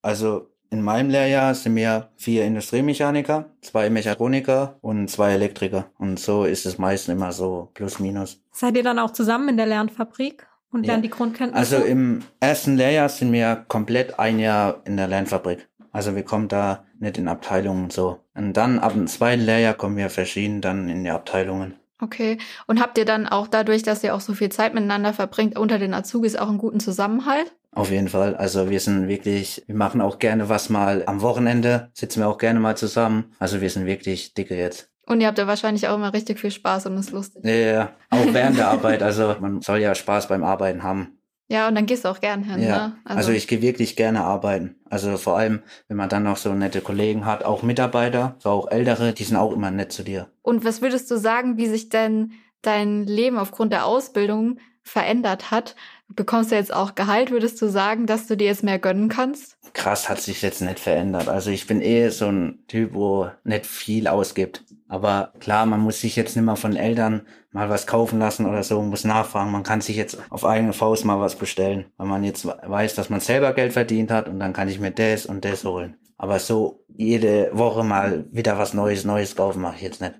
Also 0.03 0.51
in 0.71 0.83
meinem 0.83 1.11
Lehrjahr 1.11 1.55
sind 1.55 1.77
wir 1.77 2.09
vier 2.17 2.45
Industriemechaniker, 2.45 3.47
zwei 3.63 3.91
Mechatroniker 3.91 4.77
und 4.81 5.09
zwei 5.09 5.33
Elektriker. 5.33 5.87
Und 5.99 6.19
so 6.19 6.45
ist 6.45 6.67
es 6.67 6.79
meistens 6.79 7.13
immer 7.15 7.33
so 7.33 7.71
plus 7.75 7.99
minus. 7.99 8.41
Seid 8.53 8.77
ihr 8.77 8.83
dann 8.83 8.99
auch 8.99 9.11
zusammen 9.13 9.49
in 9.51 9.57
der 9.57 9.67
Lernfabrik 9.67 10.47
und 10.73 10.87
lernt 10.87 11.05
Ja. 11.05 11.11
die 11.11 11.17
Grundkenntnisse? 11.17 11.77
Also 11.77 11.87
im 11.87 12.23
ersten 12.41 12.77
Lehrjahr 12.77 13.09
sind 13.09 13.33
wir 13.33 13.65
komplett 13.69 14.19
ein 14.19 14.39
Jahr 14.39 14.81
in 14.85 14.97
der 14.97 15.09
Lernfabrik. 15.09 15.69
Also 15.93 16.15
wir 16.15 16.25
kommen 16.25 16.49
da 16.49 16.85
nicht 16.99 17.17
in 17.19 17.29
Abteilungen 17.29 17.85
und 17.85 17.93
so. 17.93 18.19
Und 18.35 18.55
dann 18.55 18.79
ab 18.79 18.93
dem 18.93 19.07
zweiten 19.07 19.43
Lehrjahr 19.43 19.75
kommen 19.75 19.97
wir 19.97 20.11
verschieden 20.11 20.61
dann 20.61 20.89
in 20.89 21.05
die 21.05 21.11
Abteilungen. 21.11 21.75
Okay. 22.03 22.37
Und 22.67 22.81
habt 22.81 22.99
ihr 22.99 23.07
dann 23.07 23.27
auch 23.27 23.49
dadurch, 23.49 23.83
dass 23.83 24.05
ihr 24.05 24.15
auch 24.15 24.21
so 24.21 24.35
viel 24.35 24.51
Zeit 24.51 24.75
miteinander 24.75 25.15
verbringt, 25.15 25.59
unter 25.59 25.79
den 25.79 25.95
Azubis 25.95 26.37
auch 26.37 26.49
einen 26.49 26.59
guten 26.59 26.81
Zusammenhalt? 26.81 27.55
Auf 27.77 27.91
jeden 27.91 28.09
Fall. 28.09 28.35
Also 28.35 28.71
wir 28.71 28.81
sind 28.81 29.07
wirklich, 29.07 29.63
wir 29.67 29.75
machen 29.75 30.01
auch 30.01 30.19
gerne 30.19 30.49
was 30.49 30.71
mal 30.71 31.03
am 31.05 31.21
Wochenende, 31.21 31.91
sitzen 31.93 32.21
wir 32.21 32.29
auch 32.29 32.39
gerne 32.39 32.59
mal 32.59 32.75
zusammen. 32.75 33.35
Also 33.39 33.61
wir 33.61 33.69
sind 33.69 33.85
wirklich 33.85 34.33
dicke 34.33 34.57
jetzt. 34.57 34.89
Und 35.05 35.21
ihr 35.21 35.27
habt 35.27 35.37
ja 35.37 35.47
wahrscheinlich 35.47 35.87
auch 35.87 35.97
immer 35.97 36.15
richtig 36.15 36.41
viel 36.41 36.51
Spaß 36.51 36.87
und 36.87 36.97
ist 36.97 37.13
lustig. 37.13 37.45
Ja, 37.45 37.53
ja, 37.53 37.73
ja. 37.73 37.93
auch 38.09 38.33
während 38.33 38.57
der 38.57 38.69
Arbeit. 38.69 39.03
Also 39.03 39.37
man 39.41 39.61
soll 39.61 39.81
ja 39.81 39.95
Spaß 39.95 40.27
beim 40.29 40.43
Arbeiten 40.43 40.83
haben. 40.83 41.19
Ja, 41.49 41.69
und 41.69 41.75
dann 41.75 41.85
gehst 41.85 42.07
du 42.07 42.09
auch 42.09 42.21
gern 42.21 42.45
hin, 42.45 42.63
Ja, 42.63 42.89
ne? 42.89 42.97
also, 43.05 43.31
ich 43.31 43.47
gehe 43.47 43.61
wirklich 43.61 43.95
gerne 43.95 44.25
arbeiten. 44.25 44.77
Also 44.89 45.19
vor 45.19 45.37
allem, 45.37 45.63
wenn 45.87 45.99
man 45.99 46.09
dann 46.09 46.23
noch 46.23 46.39
so 46.39 46.53
nette 46.55 46.81
Kollegen 46.81 47.27
hat, 47.27 47.45
auch 47.45 47.63
Mitarbeiter, 47.63 48.37
so 48.39 48.49
auch 48.51 48.71
ältere, 48.71 49.13
die 49.13 49.23
sind 49.23 49.37
auch 49.37 49.53
immer 49.53 49.71
nett 49.71 49.93
zu 49.93 50.03
dir. 50.03 50.29
Und 50.43 50.65
was 50.65 50.81
würdest 50.81 51.11
du 51.11 51.19
sagen, 51.19 51.59
wie 51.59 51.67
sich 51.67 51.91
denn 51.91 52.33
dein 52.63 53.05
Leben 53.05 53.39
aufgrund 53.39 53.73
der 53.73 53.85
Ausbildung 53.85 54.59
verändert 54.83 55.51
hat? 55.51 55.77
Du 56.09 56.15
bekommst 56.15 56.53
ja 56.53 56.59
jetzt 56.59 56.73
auch 56.73 56.95
Gehalt, 56.95 57.31
würdest 57.31 57.61
du 57.61 57.69
sagen, 57.69 58.07
dass 58.07 58.27
du 58.27 58.37
dir 58.37 58.47
jetzt 58.47 58.63
mehr 58.63 58.79
gönnen 58.79 59.09
kannst? 59.09 59.57
Krass 59.73 60.09
hat 60.09 60.21
sich 60.21 60.41
jetzt 60.41 60.63
nicht 60.63 60.79
verändert. 60.79 61.29
Also 61.29 61.51
ich 61.51 61.67
bin 61.67 61.81
eh 61.81 62.09
so 62.11 62.27
ein 62.27 62.65
Typ, 62.69 62.95
wo 62.95 63.29
nicht 63.45 63.67
viel 63.67 64.07
ausgibt. 64.07 64.65
Aber 64.89 65.33
klar, 65.41 65.67
man 65.67 65.81
muss 65.81 66.01
sich 66.01 66.15
jetzt 66.15 66.37
nicht 66.37 66.45
mehr 66.45 66.57
von 66.57 66.77
Eltern 66.77 67.23
mal 67.51 67.69
was 67.69 67.87
kaufen 67.87 68.21
lassen 68.21 68.47
oder 68.47 68.63
so, 68.63 68.81
muss 68.83 69.05
nachfragen. 69.05 69.51
Man 69.51 69.65
kann 69.65 69.81
sich 69.81 69.97
jetzt 69.97 70.19
auf 70.31 70.45
eigene 70.45 70.73
Faust 70.73 71.05
mal 71.05 71.21
was 71.21 71.35
bestellen, 71.35 71.87
weil 71.97 72.07
man 72.07 72.23
jetzt 72.23 72.47
weiß, 72.47 72.95
dass 72.95 73.11
man 73.11 73.21
selber 73.21 73.53
Geld 73.53 73.73
verdient 73.73 74.11
hat 74.13 74.29
und 74.29 74.39
dann 74.39 74.53
kann 74.53 74.69
ich 74.69 74.79
mir 74.79 74.93
das 74.93 75.27
und 75.27 75.45
das 75.45 75.65
holen. 75.65 75.97
Aber 76.17 76.39
so 76.39 76.85
jede 76.89 77.51
Woche 77.53 77.83
mal 77.83 78.27
wieder 78.31 78.59
was 78.59 78.75
Neues, 78.75 79.05
Neues 79.05 79.35
kaufen 79.35 79.61
mache 79.61 79.77
ich 79.77 79.83
jetzt 79.83 80.01
nicht. 80.01 80.15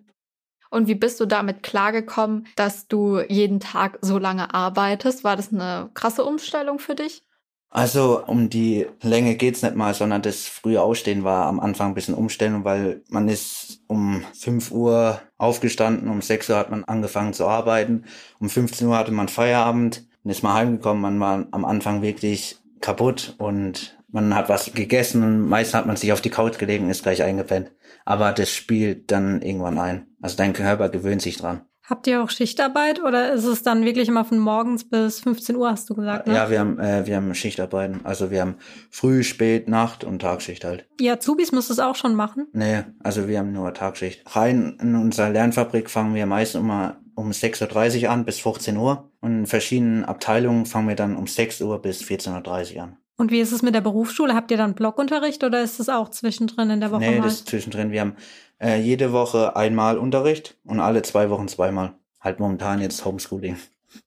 Und 0.71 0.89
wie 0.89 0.95
bist 0.95 1.21
du 1.21 1.27
damit 1.27 1.63
klargekommen, 1.63 2.47
dass 2.57 2.89
du 2.89 3.21
jeden 3.21 3.61
Tag 3.61 3.99
so 4.03 4.19
lange 4.19 4.55
arbeitest? 4.55 5.25
War 5.25 5.37
das 5.37 5.53
eine 5.53 5.91
krasse 5.95 6.25
Umstellung 6.25 6.79
für 6.79 6.95
dich? 6.95 7.23
Also 7.71 8.25
um 8.25 8.49
die 8.49 8.87
Länge 9.03 9.35
geht's 9.35 9.63
nicht 9.63 9.75
mal, 9.75 9.93
sondern 9.93 10.23
das 10.23 10.47
frühe 10.47 10.81
Aufstehen 10.81 11.25
war 11.25 11.47
am 11.47 11.61
Anfang 11.61 11.89
ein 11.89 11.95
bisschen 11.95 12.15
Umstellung, 12.15 12.65
weil 12.65 13.03
man 13.11 13.29
ist 13.29 13.81
um 13.87 14.25
5 14.33 14.71
Uhr 14.71 15.21
aufgestanden, 15.37 16.09
um 16.09 16.23
6 16.23 16.49
Uhr 16.49 16.57
hat 16.57 16.71
man 16.71 16.85
angefangen 16.85 17.35
zu 17.35 17.47
arbeiten, 17.47 18.05
um 18.39 18.49
15 18.49 18.87
Uhr 18.87 18.97
hatte 18.97 19.13
man 19.13 19.29
Feierabend, 19.29 20.07
dann 20.23 20.31
ist 20.31 20.43
man 20.43 20.55
heimgekommen, 20.55 21.03
man 21.03 21.21
war 21.21 21.47
am 21.51 21.65
Anfang 21.65 22.03
wirklich 22.03 22.57
kaputt 22.81 23.35
und 23.39 23.96
man 24.09 24.35
hat 24.35 24.49
was 24.49 24.73
gegessen 24.73 25.23
und 25.23 25.49
meist 25.49 25.75
hat 25.75 25.87
man 25.87 25.97
sich 25.97 26.13
auf 26.13 26.21
die 26.21 26.31
Couch 26.31 26.59
gelegt 26.59 26.83
und 26.83 26.91
ist 26.91 27.03
gleich 27.03 27.23
eingepennt. 27.23 27.73
Aber 28.05 28.33
das 28.33 28.51
spielt 28.51 29.11
dann 29.11 29.43
irgendwann 29.43 29.79
ein. 29.79 30.07
Also 30.21 30.37
dein 30.37 30.53
Körper 30.53 30.89
gewöhnt 30.89 31.23
sich 31.23 31.39
dran. 31.39 31.63
Habt 31.89 32.09
ihr 32.09 32.21
auch 32.21 32.31
Schichtarbeit 32.31 33.01
oder 33.01 33.33
ist 33.33 33.45
es 33.45 33.63
dann 33.63 33.85
wirklich 33.85 34.09
immer 34.09 34.25
von 34.25 34.41
morgens 34.41 34.89
bis 34.89 35.21
15 35.21 35.55
Uhr, 35.55 35.71
hast 35.71 35.89
du 35.89 35.95
gesagt, 35.95 36.27
ne? 36.27 36.35
Ja, 36.35 36.51
wir 36.51 36.59
haben, 36.59 36.81
äh, 36.81 37.07
wir 37.07 37.15
haben 37.15 37.33
Schichtarbeiten. 37.33 38.01
Also 38.03 38.33
wir 38.33 38.41
haben 38.41 38.57
Früh, 38.91 39.23
Spät, 39.23 39.69
Nacht 39.69 40.03
und 40.03 40.21
Tagschicht 40.21 40.65
halt. 40.65 40.89
Ihr 41.01 41.13
Azubis 41.13 41.53
müsst 41.53 41.71
es 41.71 41.79
auch 41.79 41.95
schon 41.95 42.17
machen. 42.17 42.49
Nee, 42.53 42.83
also 43.05 43.29
wir 43.29 43.39
haben 43.39 43.53
nur 43.53 43.73
Tagschicht. 43.73 44.23
Rein 44.35 44.77
in 44.81 44.97
unserer 44.97 45.31
Lernfabrik 45.31 45.89
fangen 45.89 46.17
wir 46.17 46.27
meist 46.27 46.57
immer 46.57 46.97
um 47.15 47.31
6.30 47.31 48.03
Uhr 48.03 48.11
an 48.11 48.25
bis 48.25 48.41
15 48.41 48.77
Uhr. 48.77 49.13
Und 49.21 49.39
in 49.39 49.47
verschiedenen 49.47 50.05
Abteilungen 50.05 50.67
fangen 50.67 50.89
wir 50.89 50.97
dann 50.97 51.15
um 51.15 51.29
6 51.29 51.61
Uhr 51.61 51.81
bis 51.81 52.03
14.30 52.03 52.77
Uhr 52.77 52.83
an. 52.83 52.97
Und 53.17 53.31
wie 53.31 53.41
ist 53.41 53.53
es 53.53 53.63
mit 53.63 53.75
der 53.75 53.81
Berufsschule? 53.81 54.35
Habt 54.35 54.51
ihr 54.51 54.59
dann 54.59 54.75
Blockunterricht 54.75 55.43
oder 55.43 55.63
ist 55.63 55.81
es 55.81 55.89
auch 55.89 56.11
zwischendrin 56.11 56.69
in 56.71 56.81
der 56.81 56.91
Woche 56.91 57.01
nee, 57.01 57.19
mal? 57.19 57.25
das 57.25 57.35
ist 57.35 57.49
zwischendrin. 57.49 57.91
Wir 57.91 58.03
haben 58.03 58.17
äh, 58.61 58.79
jede 58.79 59.13
Woche 59.13 59.57
einmal 59.57 59.97
Unterricht 59.97 60.59
und 60.65 60.81
alle 60.81 61.03
zwei 61.03 61.31
Wochen 61.31 61.49
zweimal. 61.49 61.95
Halt 62.21 62.41
momentan 62.41 62.81
jetzt 62.81 63.05
Homeschooling. 63.05 63.57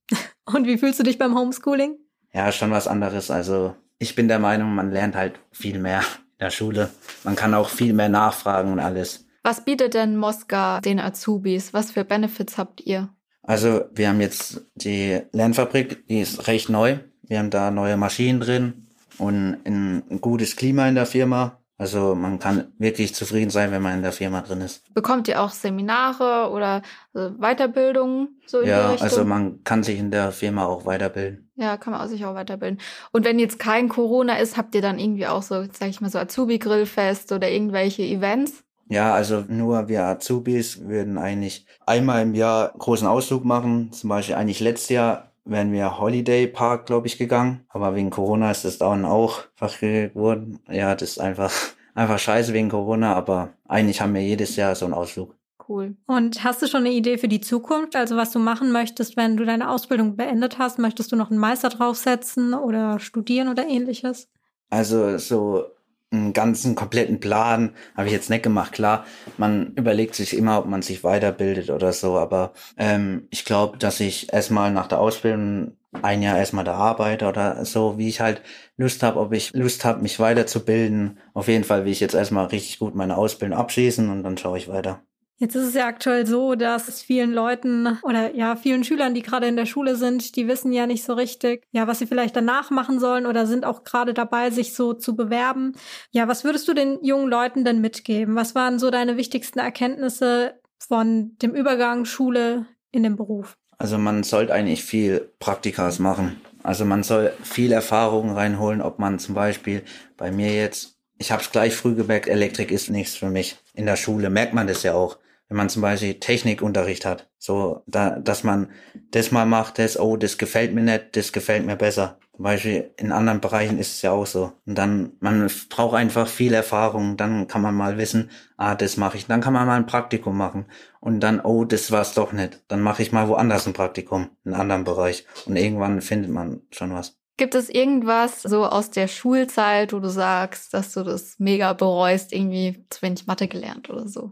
Und 0.46 0.66
wie 0.66 0.78
fühlst 0.78 1.00
du 1.00 1.04
dich 1.04 1.18
beim 1.18 1.38
Homeschooling? 1.38 1.96
Ja, 2.34 2.52
schon 2.52 2.72
was 2.72 2.88
anderes. 2.88 3.30
Also 3.32 3.76
ich 4.00 4.16
bin 4.16 4.28
der 4.28 4.40
Meinung, 4.40 4.74
man 4.74 4.92
lernt 4.92 5.16
halt 5.16 5.40
viel 5.52 5.80
mehr 5.80 6.00
in 6.00 6.46
der 6.46 6.50
Schule. 6.50 6.90
Man 7.24 7.36
kann 7.36 7.54
auch 7.54 7.70
viel 7.70 7.94
mehr 7.94 8.10
nachfragen 8.10 8.72
und 8.72 8.80
alles. 8.80 9.26
Was 9.44 9.64
bietet 9.64 9.94
denn 9.94 10.18
Mosca 10.18 10.82
den 10.82 11.00
Azubis? 11.00 11.74
Was 11.74 11.92
für 11.92 12.04
Benefits 12.04 12.58
habt 12.58 12.82
ihr? 12.82 13.10
Also 13.44 13.86
wir 13.94 14.10
haben 14.10 14.22
jetzt 14.22 14.66
die 14.76 15.22
Lernfabrik, 15.32 16.08
die 16.08 16.20
ist 16.20 16.48
recht 16.48 16.70
neu. 16.70 16.98
Wir 17.24 17.40
haben 17.40 17.52
da 17.52 17.72
neue 17.72 17.96
Maschinen 17.96 18.40
drin 18.40 18.89
und 19.20 19.58
ein, 19.66 20.04
gutes 20.22 20.56
Klima 20.56 20.88
in 20.88 20.96
der 20.96 21.06
Firma. 21.06 21.58
Also 21.78 22.14
man 22.14 22.40
kann 22.40 22.74
wirklich 22.78 23.16
zufrieden 23.16 23.50
sein, 23.52 23.72
wenn 23.72 23.82
man 23.82 23.96
in 23.96 24.02
der 24.04 24.12
Firma 24.12 24.42
drin 24.42 24.60
ist. 24.60 24.84
Bekommt 24.94 25.30
ihr 25.30 25.42
auch 25.42 25.52
Seminare 25.52 26.50
oder 26.52 26.82
äh, 27.16 27.30
Weiterbildungen 27.40 28.42
so 28.46 28.60
in 28.60 28.66
die 28.66 28.70
Ja, 28.72 28.90
Richtung? 28.90 29.08
also 29.08 29.24
man 29.24 29.64
kann 29.64 29.84
sich 29.84 29.98
in 29.98 30.12
der 30.12 30.34
Firma 30.34 30.66
auch 30.66 30.86
weiterbilden. 30.86 31.50
ja, 31.56 31.78
kann 31.78 31.94
man 31.94 32.02
auch 32.02 32.08
sich 32.08 32.26
auch 32.26 32.36
weiterbilden. 32.36 32.80
Und 33.14 33.24
wenn 33.24 33.40
jetzt 33.40 33.60
kein 33.60 33.88
Corona 33.88 34.36
ist, 34.40 34.58
habt 34.58 34.76
ihr 34.76 34.82
dann 34.82 35.00
irgendwie 35.00 35.28
auch 35.28 35.42
so, 35.42 35.64
sag 35.72 35.88
ich 35.90 36.02
mal, 36.02 36.10
so 36.10 36.20
Azubi-Grillfest 36.20 37.32
oder 37.32 37.50
irgendwelche 37.50 38.04
Events? 38.04 38.64
Ja, 38.90 39.14
also 39.14 39.46
nur 39.48 39.88
wir 39.88 40.04
Azubis 40.04 40.82
würden 40.88 41.18
eigentlich 41.18 41.66
einmal 41.86 42.24
im 42.24 42.34
Jahr 42.34 42.74
großen 42.78 43.08
Ausflug 43.08 43.46
machen. 43.46 43.92
Zum 43.94 44.10
Beispiel 44.10 44.36
eigentlich 44.36 44.60
letztes 44.60 44.90
Jahr 44.90 45.29
wären 45.46 45.72
wir 45.72 46.00
Holiday 46.00 46.48
Park, 46.48 46.86
glaube 46.86 47.08
ich, 47.08 47.18
gegangen. 47.18 47.66
Aber 47.70 47.96
wegen 47.96 48.10
Corona 48.10 48.52
ist 48.52 48.66
das 48.66 48.78
dann 48.78 49.06
auch 49.06 49.44
verkehrt 49.56 50.14
geworden. 50.14 50.60
Ja, 50.70 50.96
das 50.96 51.12
ist 51.12 51.20
einfach, 51.20 51.52
einfach 51.94 52.20
scheiße 52.20 52.54
wegen 52.54 52.70
Corona. 52.70 53.16
Aber 53.16 53.50
eigentlich 53.68 54.02
haben 54.02 54.14
wir 54.14 54.22
jedes 54.22 54.56
Jahr 54.56 54.76
so 54.76 54.86
einen 54.86 54.94
Ausflug. 54.94 55.36
Cool. 55.68 55.96
Und 56.08 56.44
hast 56.44 56.64
du 56.64 56.68
schon 56.68 56.82
eine 56.82 56.92
Idee 56.92 57.20
für 57.20 57.28
die 57.28 57.42
Zukunft? 57.42 57.96
Also 57.96 58.16
was 58.18 58.32
du 58.32 58.40
machen 58.40 58.72
möchtest, 58.72 59.18
wenn 59.18 59.38
du 59.38 59.46
deine 59.46 59.70
Ausbildung 59.70 60.16
beendet 60.16 60.58
hast? 60.58 60.80
Möchtest 60.80 61.12
du 61.12 61.16
noch 61.16 61.30
einen 61.30 61.40
Meister 61.40 61.70
draufsetzen 61.70 62.56
oder 62.56 63.00
studieren 63.00 63.50
oder 63.50 63.68
ähnliches? 63.68 64.30
Also 64.72 65.18
so 65.20 65.66
einen 66.12 66.34
ganzen 66.34 66.76
kompletten 66.76 67.20
Plan 67.20 67.76
habe 67.96 68.08
ich 68.08 68.14
jetzt 68.14 68.30
nicht 68.30 68.44
gemacht. 68.44 68.72
Klar, 68.74 69.06
man 69.38 69.74
überlegt 69.76 70.16
sich 70.16 70.36
immer, 70.36 70.60
ob 70.60 70.66
man 70.66 70.82
sich 70.82 71.04
weiterbildet 71.04 71.70
oder 71.70 71.94
so, 71.94 72.18
aber 72.18 72.54
ähm, 72.78 73.28
ich 73.30 73.46
glaube, 73.46 73.78
dass 73.78 74.00
ich 74.00 74.34
erstmal 74.34 74.72
nach 74.72 74.88
der 74.88 75.00
Ausbildung 75.00 75.78
ein 76.02 76.22
Jahr 76.22 76.38
erstmal 76.38 76.66
da 76.66 76.76
arbeite 76.76 77.28
oder 77.28 77.66
so, 77.66 77.98
wie 77.98 78.10
ich 78.10 78.22
halt 78.22 78.42
Lust 78.78 79.04
habe, 79.04 79.20
ob 79.20 79.34
ich 79.34 79.52
Lust 79.54 79.86
habe, 79.86 80.02
mich 80.02 80.20
weiterzubilden. 80.20 81.20
Auf 81.34 81.48
jeden 81.48 81.64
Fall 81.64 81.86
will 81.86 81.92
ich 81.92 82.00
jetzt 82.00 82.14
erstmal 82.16 82.46
richtig 82.48 82.80
gut 82.80 82.96
meine 82.96 83.18
Ausbildung 83.18 83.58
abschließen 83.58 84.10
und 84.10 84.24
dann 84.24 84.38
schaue 84.38 84.58
ich 84.58 84.68
weiter. 84.68 85.04
Jetzt 85.42 85.56
ist 85.56 85.68
es 85.68 85.74
ja 85.74 85.88
aktuell 85.88 86.28
so, 86.28 86.56
dass 86.56 86.90
es 86.90 87.02
vielen 87.02 87.32
Leuten 87.32 87.98
oder 88.04 88.36
ja, 88.36 88.58
vielen 88.58 88.84
Schülern, 88.84 89.14
die 89.14 89.22
gerade 89.22 89.48
in 89.48 89.56
der 89.56 89.66
Schule 89.66 89.96
sind, 89.96 90.36
die 90.36 90.50
wissen 90.50 90.74
ja 90.74 90.86
nicht 90.86 91.06
so 91.06 91.14
richtig, 91.14 91.64
ja, 91.72 91.88
was 91.88 92.00
sie 92.00 92.08
vielleicht 92.08 92.36
danach 92.36 92.72
machen 92.72 93.00
sollen 93.00 93.26
oder 93.26 93.48
sind 93.48 93.66
auch 93.66 93.86
gerade 93.86 94.14
dabei, 94.14 94.50
sich 94.50 94.74
so 94.74 94.94
zu 94.94 95.16
bewerben. 95.16 95.78
Ja, 96.12 96.28
was 96.28 96.44
würdest 96.44 96.68
du 96.68 96.74
den 96.74 97.02
jungen 97.06 97.30
Leuten 97.30 97.64
denn 97.64 97.80
mitgeben? 97.80 98.36
Was 98.36 98.54
waren 98.54 98.80
so 98.80 98.92
deine 98.92 99.16
wichtigsten 99.16 99.60
Erkenntnisse 99.60 100.60
von 100.78 101.38
dem 101.42 101.56
Übergang 101.56 102.04
Schule 102.04 102.66
in 102.92 103.04
den 103.04 103.16
Beruf? 103.16 103.58
Also 103.78 103.98
man 103.98 104.24
sollte 104.24 104.54
eigentlich 104.54 104.84
viel 104.84 105.32
Praktikas 105.40 106.00
machen. 106.00 106.42
Also 106.64 106.84
man 106.84 107.04
soll 107.04 107.32
viel 107.44 107.72
Erfahrung 107.72 108.32
reinholen, 108.32 108.82
ob 108.82 109.00
man 109.00 109.20
zum 109.20 109.36
Beispiel 109.36 109.84
bei 110.18 110.34
mir 110.34 110.54
jetzt, 110.54 110.98
ich 111.18 111.32
habe 111.32 111.42
es 111.42 111.50
gleich 111.50 111.74
früh 111.78 111.96
gemerkt, 111.96 112.28
Elektrik 112.28 112.72
ist 112.72 112.90
nichts 112.90 113.16
für 113.16 113.30
mich. 113.30 113.56
In 113.74 113.86
der 113.86 113.96
Schule 113.96 114.30
merkt 114.30 114.54
man 114.54 114.68
das 114.68 114.84
ja 114.84 114.96
auch 114.96 115.18
wenn 115.50 115.58
man 115.58 115.70
zum 115.70 115.82
Beispiel 115.82 116.14
Technikunterricht 116.14 117.06
hat, 117.06 117.28
so, 117.40 117.82
da, 117.88 118.12
dass 118.20 118.44
man 118.44 118.70
das 119.12 119.32
mal 119.32 119.46
macht, 119.46 119.80
das, 119.80 120.00
oh, 120.00 120.16
das 120.16 120.38
gefällt 120.38 120.74
mir 120.74 120.82
nicht, 120.82 121.16
das 121.16 121.34
gefällt 121.34 121.66
mir 121.66 121.76
besser. 121.76 122.20
Zum 122.36 122.44
Beispiel 122.44 122.92
in 122.96 123.12
anderen 123.12 123.42
Bereichen 123.42 123.80
ist 123.80 123.96
es 123.96 124.02
ja 124.02 124.12
auch 124.12 124.26
so. 124.26 124.54
Und 124.66 124.76
dann, 124.78 125.14
man 125.20 125.52
braucht 125.70 125.96
einfach 125.96 126.28
viel 126.28 126.54
Erfahrung, 126.54 127.18
dann 127.18 127.48
kann 127.48 127.62
man 127.62 127.76
mal 127.76 127.98
wissen, 127.98 128.30
ah, 128.56 128.76
das 128.76 128.96
mache 128.96 129.18
ich. 129.18 129.26
Dann 129.26 129.42
kann 129.42 129.52
man 129.52 129.68
mal 129.68 129.76
ein 129.76 129.88
Praktikum 129.88 130.38
machen. 130.38 130.66
Und 131.02 131.20
dann, 131.20 131.42
oh, 131.42 131.66
das 131.66 131.92
war's 131.92 132.14
doch 132.14 132.32
nicht. 132.32 132.64
Dann 132.70 132.80
mache 132.80 133.02
ich 133.02 133.12
mal 133.12 133.28
woanders 133.28 133.68
ein 133.68 133.74
Praktikum, 133.74 134.30
in 134.46 134.54
einem 134.54 134.62
anderen 134.62 134.84
Bereich. 134.86 135.26
Und 135.48 135.58
irgendwann 135.58 136.00
findet 136.02 136.32
man 136.32 136.62
schon 136.72 136.94
was. 136.94 137.18
Gibt 137.36 137.56
es 137.56 137.70
irgendwas 137.70 138.42
so 138.42 138.66
aus 138.66 138.92
der 138.92 139.08
Schulzeit, 139.08 139.92
wo 139.92 140.00
du 140.00 140.10
sagst, 140.10 140.74
dass 140.74 140.94
du 140.94 141.04
das 141.04 141.40
mega 141.40 141.74
bereust, 141.74 142.32
irgendwie 142.32 142.86
zu 142.90 143.02
wenig 143.02 143.28
Mathe 143.28 143.48
gelernt 143.48 143.90
oder 143.90 144.08
so? 144.08 144.32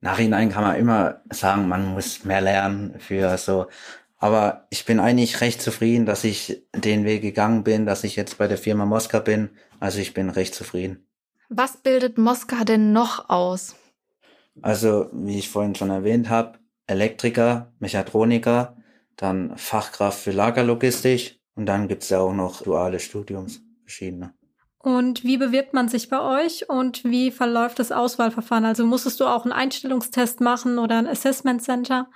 Nachhinein 0.00 0.50
kann 0.50 0.62
man 0.62 0.76
immer 0.76 1.22
sagen, 1.30 1.68
man 1.68 1.94
muss 1.94 2.24
mehr 2.24 2.40
lernen 2.40 2.98
für 2.98 3.36
so. 3.38 3.66
Aber 4.18 4.66
ich 4.70 4.84
bin 4.84 5.00
eigentlich 5.00 5.40
recht 5.40 5.60
zufrieden, 5.60 6.06
dass 6.06 6.24
ich 6.24 6.62
den 6.74 7.04
Weg 7.04 7.22
gegangen 7.22 7.64
bin, 7.64 7.86
dass 7.86 8.04
ich 8.04 8.16
jetzt 8.16 8.38
bei 8.38 8.48
der 8.48 8.58
Firma 8.58 8.86
Moska 8.86 9.18
bin. 9.18 9.50
Also 9.78 9.98
ich 9.98 10.14
bin 10.14 10.30
recht 10.30 10.54
zufrieden. 10.54 11.06
Was 11.48 11.76
bildet 11.76 12.18
Moska 12.18 12.64
denn 12.64 12.92
noch 12.92 13.28
aus? 13.28 13.76
Also, 14.62 15.10
wie 15.12 15.38
ich 15.38 15.50
vorhin 15.50 15.74
schon 15.74 15.90
erwähnt 15.90 16.30
habe, 16.30 16.58
Elektriker, 16.86 17.72
Mechatroniker, 17.78 18.76
dann 19.16 19.56
Fachkraft 19.56 20.18
für 20.18 20.32
Lagerlogistik 20.32 21.40
und 21.54 21.66
dann 21.66 21.88
gibt's 21.88 22.08
ja 22.08 22.20
auch 22.20 22.32
noch 22.32 22.62
duale 22.62 23.00
Studiums, 23.00 23.60
verschiedene. 23.82 24.34
Und 24.86 25.24
wie 25.24 25.36
bewirbt 25.36 25.74
man 25.74 25.88
sich 25.88 26.10
bei 26.10 26.20
euch 26.20 26.70
und 26.70 27.02
wie 27.02 27.32
verläuft 27.32 27.80
das 27.80 27.90
Auswahlverfahren? 27.90 28.64
Also 28.64 28.86
musstest 28.86 29.18
du 29.18 29.24
auch 29.24 29.42
einen 29.42 29.50
Einstellungstest 29.50 30.40
machen 30.40 30.78
oder 30.78 30.96
ein 30.96 31.08
Assessment 31.08 31.60
Center? 31.60 32.06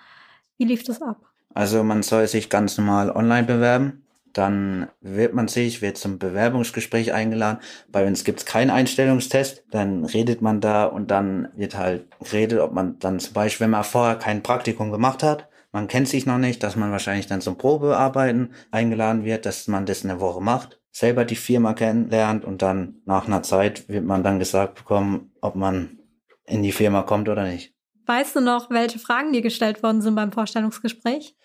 Wie 0.56 0.66
lief 0.66 0.84
das 0.84 1.02
ab? 1.02 1.16
Also 1.52 1.82
man 1.82 2.04
soll 2.04 2.28
sich 2.28 2.48
ganz 2.48 2.78
normal 2.78 3.10
online 3.10 3.42
bewerben. 3.42 4.04
Dann 4.32 4.86
wird 5.00 5.34
man 5.34 5.48
sich, 5.48 5.82
wird 5.82 5.98
zum 5.98 6.20
Bewerbungsgespräch 6.20 7.12
eingeladen. 7.12 7.58
Bei 7.90 8.06
uns 8.06 8.22
gibt's 8.22 8.46
keinen 8.46 8.70
Einstellungstest. 8.70 9.64
Dann 9.72 10.04
redet 10.04 10.40
man 10.40 10.60
da 10.60 10.84
und 10.84 11.10
dann 11.10 11.48
wird 11.56 11.76
halt 11.76 12.04
geredet, 12.20 12.60
ob 12.60 12.72
man 12.72 13.00
dann 13.00 13.18
zum 13.18 13.32
Beispiel, 13.32 13.64
wenn 13.64 13.72
man 13.72 13.82
vorher 13.82 14.14
kein 14.14 14.44
Praktikum 14.44 14.92
gemacht 14.92 15.24
hat, 15.24 15.48
man 15.72 15.88
kennt 15.88 16.08
sich 16.08 16.24
noch 16.24 16.38
nicht, 16.38 16.62
dass 16.62 16.76
man 16.76 16.92
wahrscheinlich 16.92 17.26
dann 17.26 17.40
zum 17.40 17.58
Probearbeiten 17.58 18.52
eingeladen 18.70 19.24
wird, 19.24 19.44
dass 19.44 19.66
man 19.66 19.86
das 19.86 20.04
eine 20.04 20.20
Woche 20.20 20.40
macht 20.40 20.79
selber 20.92 21.24
die 21.24 21.36
Firma 21.36 21.74
kennenlernt 21.74 22.44
und 22.44 22.62
dann 22.62 22.96
nach 23.04 23.26
einer 23.26 23.42
Zeit 23.42 23.88
wird 23.88 24.04
man 24.04 24.22
dann 24.22 24.38
gesagt 24.38 24.74
bekommen, 24.74 25.32
ob 25.40 25.54
man 25.54 25.98
in 26.46 26.62
die 26.62 26.72
Firma 26.72 27.02
kommt 27.02 27.28
oder 27.28 27.44
nicht. 27.44 27.74
Weißt 28.06 28.34
du 28.34 28.40
noch, 28.40 28.70
welche 28.70 28.98
Fragen 28.98 29.32
dir 29.32 29.42
gestellt 29.42 29.82
worden 29.82 30.02
sind 30.02 30.16
beim 30.16 30.32
Vorstellungsgespräch? 30.32 31.36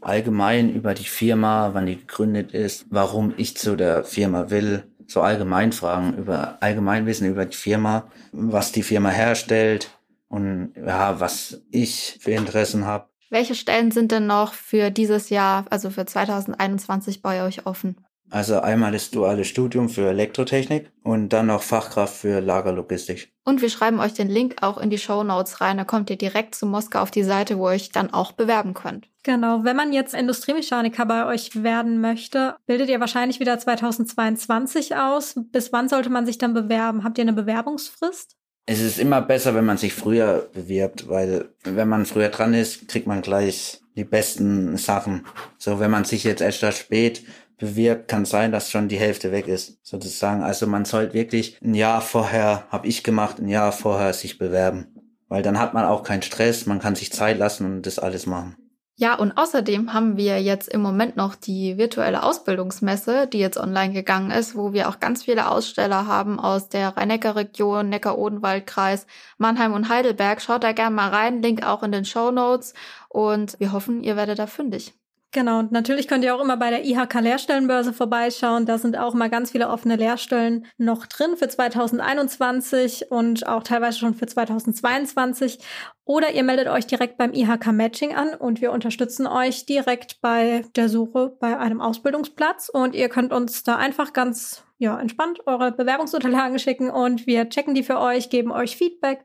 Allgemein 0.00 0.72
über 0.72 0.94
die 0.94 1.04
Firma, 1.04 1.70
wann 1.72 1.86
die 1.86 1.96
gegründet 1.96 2.52
ist, 2.52 2.86
warum 2.90 3.34
ich 3.36 3.56
zu 3.56 3.74
der 3.74 4.04
Firma 4.04 4.50
will, 4.50 4.84
so 5.08 5.20
allgemein 5.20 5.72
Fragen 5.72 6.16
über 6.16 6.58
Allgemeinwissen 6.60 7.28
über 7.28 7.44
die 7.44 7.56
Firma, 7.56 8.10
was 8.30 8.70
die 8.70 8.84
Firma 8.84 9.08
herstellt 9.08 9.90
und 10.28 10.74
ja, 10.76 11.18
was 11.18 11.62
ich 11.70 12.18
für 12.20 12.30
Interessen 12.30 12.86
habe. 12.86 13.08
Welche 13.30 13.54
Stellen 13.54 13.90
sind 13.90 14.12
denn 14.12 14.26
noch 14.26 14.52
für 14.52 14.90
dieses 14.90 15.30
Jahr, 15.30 15.64
also 15.70 15.90
für 15.90 16.06
2021 16.06 17.22
bei 17.22 17.44
euch 17.44 17.66
offen? 17.66 17.96
Also 18.32 18.60
einmal 18.60 18.92
das 18.92 19.10
duale 19.10 19.44
Studium 19.44 19.90
für 19.90 20.08
Elektrotechnik 20.08 20.90
und 21.02 21.28
dann 21.28 21.48
noch 21.48 21.62
Fachkraft 21.62 22.16
für 22.16 22.40
Lagerlogistik. 22.40 23.30
Und 23.44 23.60
wir 23.60 23.68
schreiben 23.68 24.00
euch 24.00 24.14
den 24.14 24.30
Link 24.30 24.62
auch 24.62 24.78
in 24.78 24.88
die 24.88 24.96
Show 24.96 25.22
Notes 25.22 25.60
rein. 25.60 25.76
Da 25.76 25.84
kommt 25.84 26.08
ihr 26.08 26.16
direkt 26.16 26.54
zu 26.54 26.64
Moskau 26.64 27.00
auf 27.00 27.10
die 27.10 27.24
Seite, 27.24 27.58
wo 27.58 27.68
ihr 27.68 27.74
euch 27.74 27.90
dann 27.90 28.10
auch 28.14 28.32
bewerben 28.32 28.72
könnt. 28.72 29.06
Genau. 29.22 29.64
Wenn 29.64 29.76
man 29.76 29.92
jetzt 29.92 30.14
Industriemechaniker 30.14 31.04
bei 31.04 31.26
euch 31.26 31.62
werden 31.62 32.00
möchte, 32.00 32.56
bildet 32.64 32.88
ihr 32.88 33.00
wahrscheinlich 33.00 33.38
wieder 33.38 33.58
2022 33.58 34.96
aus. 34.96 35.34
Bis 35.36 35.70
wann 35.74 35.90
sollte 35.90 36.08
man 36.08 36.24
sich 36.24 36.38
dann 36.38 36.54
bewerben? 36.54 37.04
Habt 37.04 37.18
ihr 37.18 37.22
eine 37.22 37.34
Bewerbungsfrist? 37.34 38.38
Es 38.64 38.80
ist 38.80 38.98
immer 38.98 39.20
besser, 39.20 39.54
wenn 39.54 39.64
man 39.64 39.76
sich 39.76 39.92
früher 39.92 40.48
bewirbt, 40.52 41.08
weil 41.08 41.48
wenn 41.64 41.88
man 41.88 42.06
früher 42.06 42.28
dran 42.28 42.54
ist, 42.54 42.86
kriegt 42.86 43.08
man 43.08 43.20
gleich 43.20 43.80
die 43.96 44.04
besten 44.04 44.76
Sachen. 44.76 45.26
So, 45.58 45.80
wenn 45.80 45.90
man 45.90 46.04
sich 46.04 46.24
jetzt 46.24 46.40
erst 46.40 46.64
spät 46.78 47.24
bewirbt, 47.58 48.08
kann 48.08 48.24
sein, 48.24 48.52
dass 48.52 48.70
schon 48.70 48.88
die 48.88 48.98
Hälfte 48.98 49.32
weg 49.32 49.48
ist, 49.48 49.78
sozusagen. 49.82 50.42
Also 50.42 50.66
man 50.66 50.84
sollte 50.84 51.14
wirklich 51.14 51.58
ein 51.62 51.74
Jahr 51.74 52.00
vorher, 52.00 52.66
habe 52.70 52.86
ich 52.86 53.02
gemacht, 53.02 53.38
ein 53.38 53.48
Jahr 53.48 53.72
vorher 53.72 54.12
sich 54.12 54.38
bewerben. 54.38 54.86
Weil 55.28 55.42
dann 55.42 55.58
hat 55.58 55.74
man 55.74 55.84
auch 55.84 56.02
keinen 56.02 56.22
Stress, 56.22 56.66
man 56.66 56.78
kann 56.78 56.94
sich 56.94 57.12
Zeit 57.12 57.38
lassen 57.38 57.66
und 57.66 57.82
das 57.86 57.98
alles 57.98 58.26
machen. 58.26 58.56
Ja, 58.96 59.14
und 59.14 59.32
außerdem 59.38 59.94
haben 59.94 60.16
wir 60.16 60.40
jetzt 60.42 60.68
im 60.68 60.82
Moment 60.82 61.16
noch 61.16 61.34
die 61.34 61.78
virtuelle 61.78 62.22
Ausbildungsmesse, 62.22 63.26
die 63.26 63.38
jetzt 63.38 63.56
online 63.56 63.92
gegangen 63.92 64.30
ist, 64.30 64.54
wo 64.54 64.72
wir 64.74 64.88
auch 64.88 65.00
ganz 65.00 65.24
viele 65.24 65.48
Aussteller 65.50 66.06
haben 66.06 66.38
aus 66.38 66.68
der 66.68 66.96
Rhein-Neckar-Region, 66.96 67.88
Neckar-Odenwald-Kreis, 67.88 69.06
Mannheim 69.38 69.72
und 69.72 69.88
Heidelberg. 69.88 70.42
Schaut 70.42 70.62
da 70.62 70.72
gerne 70.72 70.94
mal 70.94 71.08
rein, 71.08 71.42
Link 71.42 71.64
auch 71.64 71.82
in 71.82 71.90
den 71.92 72.04
Show 72.04 72.30
Notes. 72.30 72.74
Und 73.08 73.58
wir 73.58 73.72
hoffen, 73.72 74.02
ihr 74.02 74.16
werdet 74.16 74.38
da 74.38 74.46
fündig. 74.46 74.94
Genau, 75.34 75.60
und 75.60 75.72
natürlich 75.72 76.08
könnt 76.08 76.24
ihr 76.24 76.34
auch 76.34 76.42
immer 76.42 76.58
bei 76.58 76.68
der 76.68 76.84
IHK 76.84 77.14
Lehrstellenbörse 77.22 77.94
vorbeischauen. 77.94 78.66
Da 78.66 78.76
sind 78.76 78.98
auch 78.98 79.14
mal 79.14 79.30
ganz 79.30 79.50
viele 79.50 79.70
offene 79.70 79.96
Lehrstellen 79.96 80.66
noch 80.76 81.06
drin 81.06 81.38
für 81.38 81.48
2021 81.48 83.10
und 83.10 83.46
auch 83.46 83.62
teilweise 83.62 83.98
schon 83.98 84.12
für 84.12 84.26
2022. 84.26 85.58
Oder 86.04 86.32
ihr 86.32 86.42
meldet 86.42 86.68
euch 86.68 86.86
direkt 86.86 87.16
beim 87.16 87.32
IHK 87.32 87.72
Matching 87.72 88.14
an 88.14 88.34
und 88.34 88.60
wir 88.60 88.72
unterstützen 88.72 89.26
euch 89.26 89.64
direkt 89.64 90.20
bei 90.20 90.66
der 90.76 90.90
Suche 90.90 91.34
bei 91.40 91.58
einem 91.58 91.80
Ausbildungsplatz. 91.80 92.68
Und 92.68 92.94
ihr 92.94 93.08
könnt 93.08 93.32
uns 93.32 93.62
da 93.62 93.76
einfach 93.76 94.12
ganz 94.12 94.64
ja, 94.76 95.00
entspannt 95.00 95.46
eure 95.46 95.72
Bewerbungsunterlagen 95.72 96.58
schicken 96.58 96.90
und 96.90 97.26
wir 97.26 97.48
checken 97.48 97.74
die 97.74 97.84
für 97.84 97.98
euch, 97.98 98.28
geben 98.28 98.52
euch 98.52 98.76
Feedback 98.76 99.24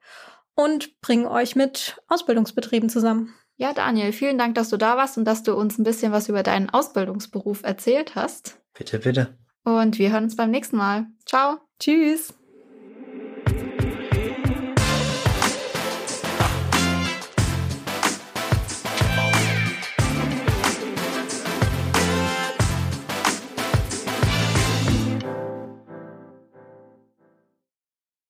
und 0.55 1.01
bringen 1.01 1.25
euch 1.25 1.57
mit 1.57 1.97
Ausbildungsbetrieben 2.07 2.89
zusammen. 2.89 3.33
Ja, 3.57 3.73
Daniel, 3.73 4.11
vielen 4.11 4.37
Dank, 4.37 4.53
dass 4.55 4.69
du 4.69 4.77
da 4.77 4.97
warst 4.97 5.17
und 5.17 5.25
dass 5.25 5.41
du 5.41 5.55
uns 5.55 5.79
ein 5.79 5.83
bisschen 5.83 6.11
was 6.11 6.29
über 6.29 6.43
deinen 6.43 6.69
Ausbildungsberuf 6.69 7.63
erzählt 7.63 8.15
hast. 8.15 8.59
Bitte, 8.77 8.99
bitte. 8.99 9.35
Und 9.63 9.97
wir 9.97 10.11
hören 10.11 10.25
uns 10.25 10.35
beim 10.35 10.51
nächsten 10.51 10.77
Mal. 10.77 11.07
Ciao. 11.25 11.57
Tschüss. 11.79 12.33